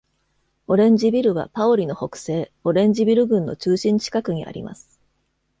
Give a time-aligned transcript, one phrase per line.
[0.65, 4.99] オレンジビルはパオリの北西、オレンジビル群の中心近くにあります。